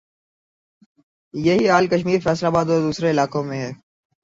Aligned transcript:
یہ 1.33 1.53
ہی 1.53 1.69
حال 1.69 1.87
کشمیر، 1.87 2.19
فیصل 2.23 2.45
آباد 2.45 2.65
اور 2.69 2.81
دوسرے 2.81 3.09
علاقوں 3.11 3.43
میں 3.43 3.59
ھے 3.65 3.71